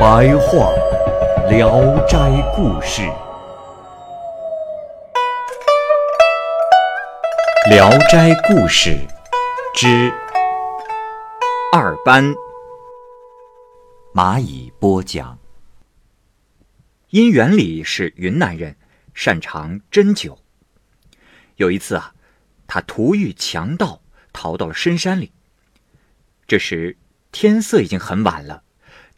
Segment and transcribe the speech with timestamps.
[0.00, 0.72] 白话
[1.50, 2.16] 《聊斋
[2.56, 3.02] 故事》。
[7.68, 8.96] 《聊斋故事》
[9.78, 10.10] 之
[11.70, 12.34] 二班，
[14.14, 15.38] 蚂蚁播讲。
[17.10, 18.74] 因元礼是云南人，
[19.12, 20.38] 擅长针灸。
[21.56, 22.14] 有一次啊，
[22.66, 24.00] 他突遇强盗，
[24.32, 25.30] 逃到了深山里。
[26.46, 26.96] 这时
[27.30, 28.62] 天色已经很晚了，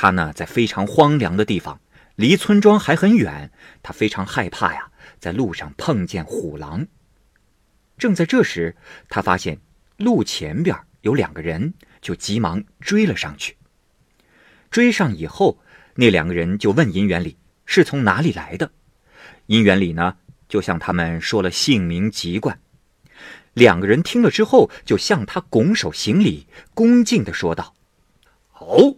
[0.00, 1.80] 他呢在非常荒凉的地方，
[2.14, 3.50] 离村庄还很远。
[3.82, 6.86] 他非常害怕呀，在路上碰见虎狼。
[7.98, 8.76] 正在这时，
[9.08, 9.58] 他发现
[9.96, 13.56] 路前边有两个人，就急忙追了上去。
[14.70, 15.58] 追上以后，
[15.96, 18.70] 那两个人就问银元里是从哪里来的。
[19.46, 20.16] 银元里呢，
[20.48, 22.60] 就向他们说了姓名籍贯。
[23.52, 27.74] 两个人听了之后，就向他拱手行礼，恭敬的说道
[28.60, 28.96] ：“哦，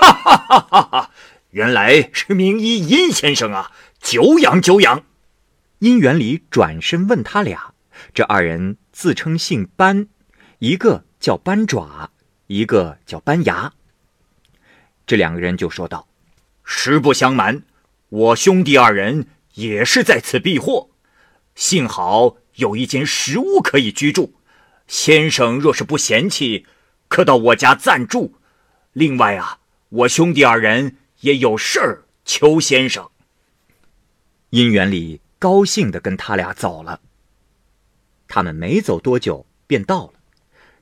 [0.00, 1.10] 哈哈哈哈哈！
[1.50, 3.70] 原来是名医殷先生啊，
[4.00, 5.04] 久仰久仰。”
[5.80, 7.74] 殷元礼转身问他俩。
[8.14, 10.08] 这二人自称姓班，
[10.58, 12.10] 一个叫班爪，
[12.46, 13.72] 一个叫班牙。
[15.06, 16.08] 这两个人就说道
[16.64, 17.62] ：“实不相瞒，
[18.08, 20.88] 我兄弟二人也是在此避祸，
[21.54, 24.34] 幸好有一间石屋可以居住。
[24.86, 26.66] 先生若是不嫌弃，
[27.08, 28.36] 可到我家暂住。
[28.92, 29.59] 另外啊，
[29.90, 33.10] 我兄弟二人也有事儿求先生。”
[34.50, 37.00] 殷元礼高兴的跟他俩走了。
[38.26, 40.14] 他们没走多久，便到了。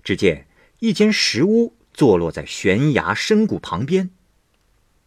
[0.03, 0.47] 只见
[0.79, 4.11] 一间石屋坐落在悬崖深谷旁边。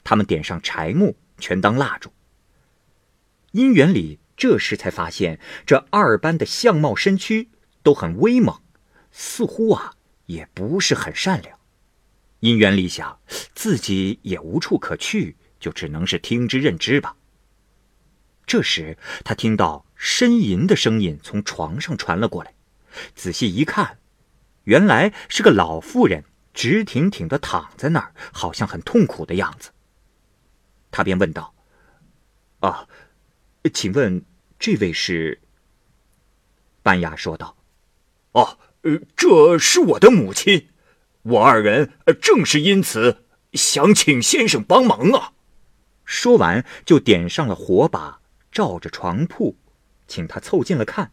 [0.04, 2.12] 他们点上柴木，全当蜡烛。
[3.52, 7.50] 殷元礼这时才发现，这二班的相貌身躯
[7.84, 8.60] 都很威猛，
[9.12, 9.94] 似乎啊
[10.26, 11.60] 也不是很善良。
[12.42, 13.20] 殷元礼想，
[13.56, 17.16] 自己也无处可去，就只能是听之任之吧。
[18.46, 19.86] 这时他听到。
[20.02, 22.56] 呻吟的声音从床上传了过来，
[23.14, 24.00] 仔细一看，
[24.64, 26.24] 原来是个老妇人
[26.56, 29.70] 直挺挺的躺在那儿，好像很痛苦的样子。
[30.90, 31.54] 他便问道
[32.62, 32.88] ：“啊，
[33.72, 34.26] 请问
[34.58, 35.40] 这位是？”
[36.82, 37.56] 班牙说道
[38.34, 40.70] ：“哦，呃这是我的母亲，
[41.24, 43.24] 我二人正是因此
[43.54, 45.34] 想请先生帮忙啊。”
[46.04, 48.20] 说完，就点上了火把，
[48.52, 49.56] 照着床铺。
[50.08, 51.12] 请他凑近了看，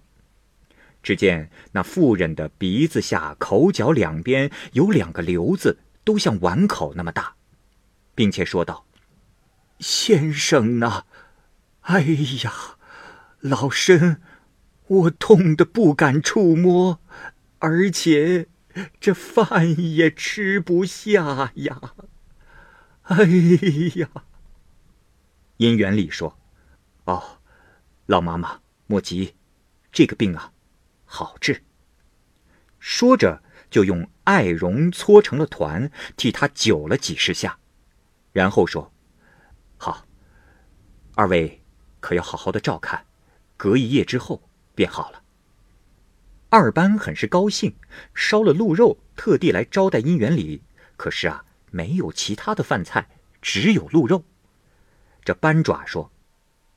[1.05, 7.35] 只见那妇人的鼻子下、口角两边有两个瘤子，都像碗口那么大，
[8.17, 8.87] 并且说道
[9.79, 11.05] ：“先生呐，
[11.83, 12.01] 哎
[12.43, 12.53] 呀，
[13.39, 14.21] 老身
[14.89, 16.99] 我痛得不敢触摸，
[17.61, 18.49] 而且
[19.01, 21.95] 这饭也吃不下呀！
[23.03, 23.25] 哎
[23.97, 24.09] 呀！”
[25.59, 26.39] 殷元礼说
[27.07, 27.41] ：“哦，
[28.07, 29.35] 老妈妈。”莫急，
[29.93, 30.55] 这个病啊，
[31.05, 31.63] 好治。
[32.79, 37.59] 说着，就用艾绒搓成了团，替他灸了几十下，
[38.33, 38.91] 然后说
[39.77, 40.07] ：“好，
[41.17, 41.63] 二位
[42.01, 43.05] 可要好好的照看，
[43.59, 44.43] 隔一夜之后
[44.75, 45.23] 便好了。”
[46.51, 47.75] 二班很是高兴，
[48.15, 50.63] 烧了鹿肉，特地来招待姻缘礼。
[50.97, 53.09] 可是啊，没有其他的饭菜，
[53.43, 54.25] 只有鹿肉。
[55.25, 56.11] 这班爪说：“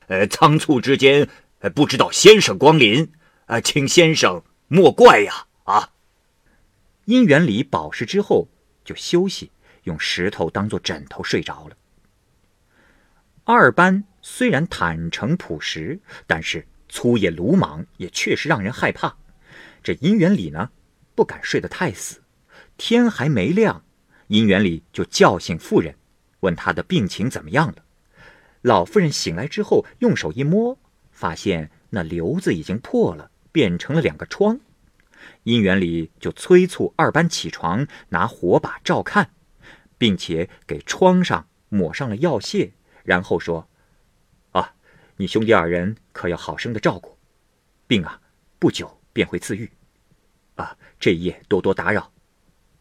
[0.07, 1.29] 呃，仓促之间。”
[1.75, 3.11] 不知道先生光临，
[3.45, 5.45] 啊，请先生莫怪呀！
[5.65, 5.91] 啊，
[7.05, 8.47] 姻缘礼饱食之后
[8.83, 9.51] 就休息，
[9.83, 11.77] 用石头当做枕头睡着了。
[13.43, 19.15] 二班虽然坦诚朴实，但是粗野鲁莽，也确实让人害怕。
[19.83, 20.69] 这姻缘里呢，
[21.15, 22.21] 不敢睡得太死。
[22.77, 23.83] 天还没亮，
[24.29, 25.95] 姻缘里就叫醒妇人，
[26.41, 27.83] 问她的病情怎么样了。
[28.61, 30.77] 老妇人醒来之后，用手一摸。
[31.11, 34.59] 发现那瘤子已经破了，变成了两个疮。
[35.43, 39.31] 姻缘里就催促二班起床，拿火把照看，
[39.97, 42.71] 并且给疮上抹上了药屑，
[43.03, 43.67] 然后说
[44.53, 44.73] ：“啊，
[45.17, 47.17] 你兄弟二人可要好生的照顾，
[47.85, 48.19] 病啊，
[48.57, 49.69] 不久便会自愈。
[50.55, 52.11] 啊，这一夜多多打扰，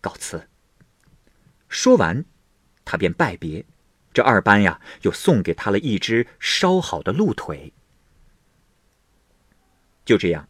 [0.00, 0.48] 告辞。”
[1.68, 2.24] 说完，
[2.84, 3.64] 他便拜别。
[4.12, 7.72] 这二班呀，又送给他了一只烧好的鹿腿。
[10.04, 10.48] 就这样，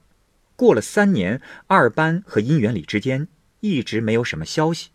[0.56, 3.28] 过了三年，二班和殷元礼之间
[3.60, 4.92] 一直没有什么消息。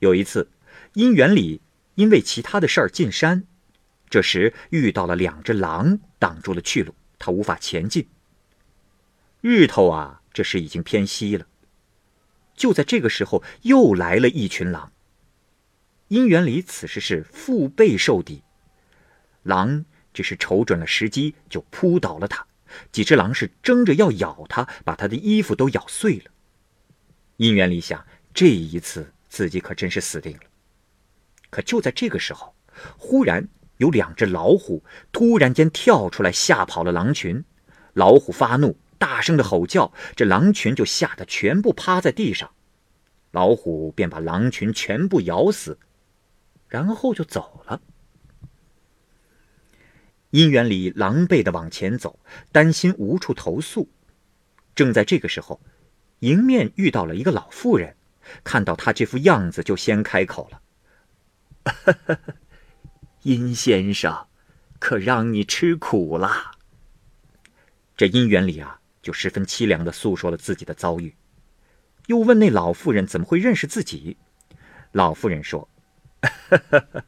[0.00, 0.50] 有一次，
[0.92, 1.62] 殷元礼
[1.94, 3.44] 因为其他的事儿进山，
[4.10, 8.06] 这时遇到了两只狼，挡住了去路，他无法前进。
[9.48, 11.46] 日头啊，这时已经偏西了。
[12.56, 14.90] 就在这个时候，又来了一群狼。
[16.08, 18.42] 殷元礼此时是腹背受敌，
[19.44, 22.44] 狼只是瞅准了时机就扑倒了他，
[22.90, 26.24] 几只狼是争着要咬他，把他的衣服都咬碎了。
[27.36, 28.04] 殷元礼想，
[28.34, 30.40] 这一次自己可真是死定了。
[31.50, 32.52] 可就在这个时候，
[32.98, 34.82] 忽然有两只老虎
[35.12, 37.44] 突然间跳出来，吓跑了狼群。
[37.92, 42.50] 老虎发怒，大声的吼叫，这狼群就吓得全部趴在地上，
[43.30, 45.78] 老虎便把狼群全部咬死。
[46.68, 47.80] 然后就走了。
[50.30, 52.18] 殷元礼狼狈的往前走，
[52.50, 53.88] 担心无处投宿。
[54.74, 55.60] 正在这个时候，
[56.18, 57.96] 迎面遇到了一个老妇人，
[58.42, 60.60] 看到他这副样子，就先开口了
[63.22, 64.26] ：“殷先生，
[64.80, 66.50] 可让你吃苦了。”
[67.96, 71.14] 这殷元礼啊，就十分凄凉的诉说了自己的遭遇，
[72.08, 74.16] 又问那老妇人怎么会认识自己。
[74.90, 75.68] 老妇人说。
[76.20, 77.04] 哈哈，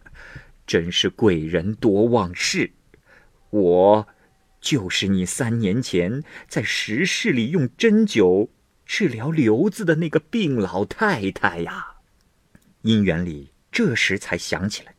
[0.64, 2.70] 真是贵人多忘事。
[3.50, 4.06] 我
[4.60, 8.50] 就是你三年前在石室里用针灸
[8.86, 11.96] 治疗瘤子的那个病老太太呀。
[12.82, 14.94] 姻缘里这时才想起来，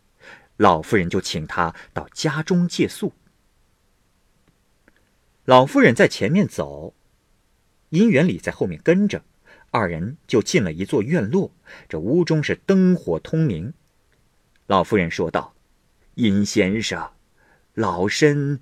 [0.58, 3.14] 老妇人就请他到家中借宿。
[5.50, 6.94] 老夫人在前面走，
[7.90, 9.24] 姻缘里在后面跟着，
[9.72, 11.52] 二人就进了一座院落。
[11.88, 13.74] 这屋中是灯火通明。
[14.68, 15.56] 老夫人说道
[16.14, 17.14] ：“殷先生，
[17.74, 18.60] 老身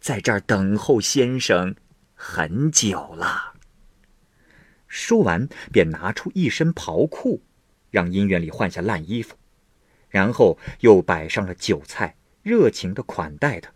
[0.00, 1.76] 在这儿等候先生
[2.14, 3.52] 很久了。”
[4.88, 7.42] 说完，便拿出一身袍裤，
[7.90, 9.36] 让姻缘里换下烂衣服，
[10.08, 13.70] 然后又摆上了酒菜，热情的款待他。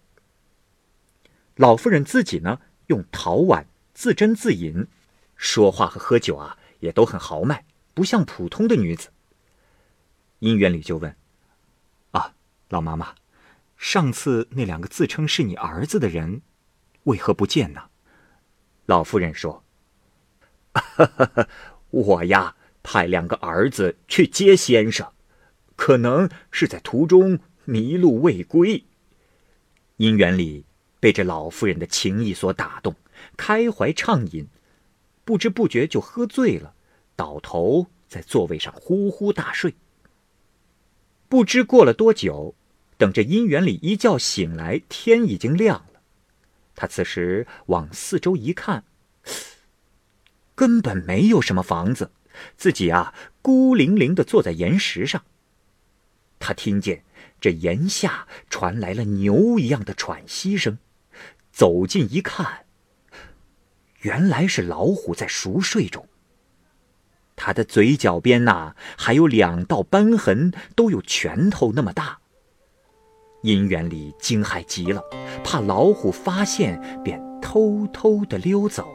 [1.60, 4.86] 老妇人自己呢，用陶碗自斟自饮，
[5.36, 9.10] 说话和喝酒啊，也都很豪迈，不像普通的女子。
[10.38, 11.14] 姻缘里就问。
[12.12, 12.32] 啊
[12.70, 13.14] 老妈妈，
[13.76, 16.40] 上次那两个自称是你儿子的人，
[17.02, 17.90] 为何不见呢？
[18.86, 19.62] 老夫人说
[21.90, 25.12] ：“我呀，派两个儿子去接先生，
[25.76, 28.86] 可能是在途中迷路未归。”
[30.00, 30.64] 姻缘里
[31.00, 32.94] 被这老妇人的情意所打动，
[33.36, 34.46] 开怀畅饮，
[35.24, 36.74] 不知不觉就喝醉了，
[37.16, 39.74] 倒头在座位上呼呼大睡。
[41.28, 42.54] 不知过了多久。
[42.98, 46.02] 等着姻缘里一觉醒来，天已经亮了。
[46.74, 48.84] 他此时往四周一看，
[50.54, 52.10] 根本没有什么房子，
[52.58, 55.24] 自己啊孤零零的坐在岩石上。
[56.38, 57.02] 他听见
[57.40, 60.76] 这岩下传来了牛一样的喘息声，
[61.52, 62.64] 走近一看，
[64.00, 66.06] 原来是老虎在熟睡中。
[67.36, 72.18] 他的嘴角边呐还有两道斑痕，都有拳头那么大。
[73.42, 75.02] 姻缘里惊骇极了，
[75.42, 78.86] 怕老虎发现，便偷偷的溜走。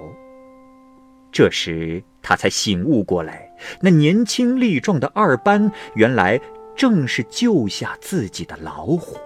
[1.31, 3.51] 这时他才醒悟过来，
[3.81, 6.39] 那年轻力壮的二班，原来
[6.75, 9.17] 正是救下自己的老虎。